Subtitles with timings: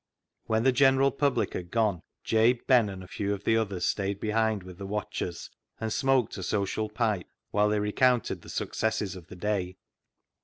[0.47, 4.19] When the general public had gone, Jabe, Ben, and a few of the others stayed
[4.19, 9.27] behind with the watchers, and smoked a social pipe whilst they recounted the successes of
[9.27, 9.77] the day.